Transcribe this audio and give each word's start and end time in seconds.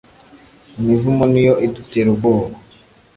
imivumo 0.79 1.23
niyo 1.31 1.53
idutera 1.65 2.07
ubwoba 2.13 2.55